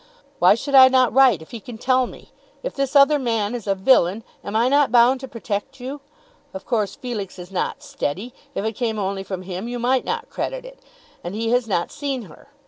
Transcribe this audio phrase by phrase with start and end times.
[0.39, 2.31] Why should I not write if he can tell me?
[2.63, 6.01] If this other man is a villain am I not bound to protect you?
[6.55, 8.33] Of course Felix is not steady.
[8.55, 10.79] If it came only from him you might not credit it.
[11.23, 12.47] And he has not seen her.